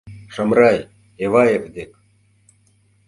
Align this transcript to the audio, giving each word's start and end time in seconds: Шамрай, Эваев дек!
Шамрай, 0.33 0.77
Эваев 1.25 1.63
дек! 1.75 1.91